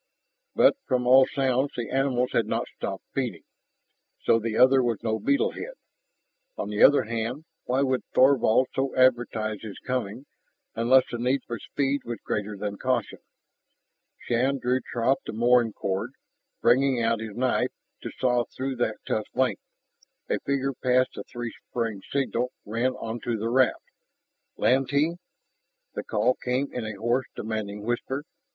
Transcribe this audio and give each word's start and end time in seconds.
But 0.55 0.77
from 0.87 1.05
all 1.05 1.27
sounds 1.27 1.73
the 1.77 1.91
animals 1.91 2.31
had 2.31 2.47
not 2.47 2.65
stopped 2.75 3.03
feeding. 3.13 3.43
So 4.23 4.39
the 4.39 4.57
other 4.57 4.81
was 4.81 5.03
no 5.03 5.19
beetle 5.19 5.51
head. 5.51 5.75
On 6.57 6.69
the 6.69 6.81
other 6.81 7.03
hand, 7.03 7.43
why 7.65 7.83
would 7.83 8.01
Thorvald 8.15 8.69
so 8.73 8.95
advertise 8.95 9.61
his 9.61 9.77
coming, 9.85 10.25
unless 10.73 11.03
the 11.11 11.19
need 11.19 11.43
for 11.45 11.59
speed 11.59 12.01
was 12.03 12.17
greater 12.25 12.57
than 12.57 12.79
caution? 12.79 13.19
Shann 14.17 14.57
drew 14.57 14.79
taut 14.91 15.19
the 15.23 15.33
mooring 15.33 15.71
cord, 15.71 16.13
bringing 16.63 16.99
out 16.99 17.19
his 17.19 17.35
knife 17.37 17.69
to 18.01 18.09
saw 18.17 18.45
through 18.45 18.77
that 18.77 18.97
tough 19.05 19.27
length. 19.35 19.61
A 20.31 20.39
figure 20.39 20.73
passed 20.73 21.13
the 21.13 21.23
three 21.25 21.53
sprig 21.69 22.01
signal, 22.09 22.51
ran 22.65 22.93
onto 22.93 23.37
the 23.37 23.49
raft. 23.49 23.77
"Lantee?" 24.57 25.17
The 25.93 26.03
call 26.03 26.33
came 26.43 26.73
in 26.73 26.87
a 26.87 26.95
hoarse, 26.99 27.27
demanding 27.35 27.83
whisper. 27.83 28.23